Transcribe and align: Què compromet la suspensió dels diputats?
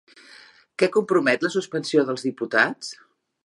Què 0.83 0.89
compromet 0.95 1.45
la 1.47 1.53
suspensió 1.57 2.07
dels 2.09 2.27
diputats? 2.31 2.93